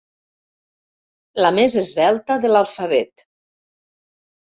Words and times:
La 1.45 1.53
més 1.59 1.77
esvelta 1.83 2.41
de 2.47 2.55
l'alfabet. 2.57 3.31